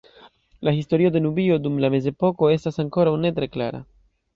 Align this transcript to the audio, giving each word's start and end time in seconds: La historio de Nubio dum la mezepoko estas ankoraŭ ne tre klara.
La 0.61 0.73
historio 0.73 1.11
de 1.11 1.21
Nubio 1.21 1.59
dum 1.67 1.77
la 1.85 1.93
mezepoko 1.99 2.51
estas 2.59 2.85
ankoraŭ 2.87 3.17
ne 3.25 3.39
tre 3.41 3.55
klara. 3.59 3.89